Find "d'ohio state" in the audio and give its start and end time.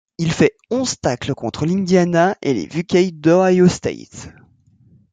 3.11-4.31